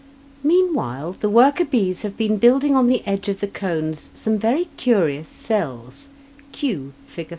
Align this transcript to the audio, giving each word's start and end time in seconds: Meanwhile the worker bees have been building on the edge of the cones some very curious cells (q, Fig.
Meanwhile 0.41 1.17
the 1.19 1.29
worker 1.29 1.63
bees 1.63 2.01
have 2.01 2.17
been 2.17 2.37
building 2.37 2.75
on 2.75 2.87
the 2.87 3.03
edge 3.05 3.29
of 3.29 3.39
the 3.39 3.45
cones 3.47 4.09
some 4.15 4.35
very 4.35 4.65
curious 4.75 5.27
cells 5.29 6.07
(q, 6.51 6.93
Fig. 7.05 7.29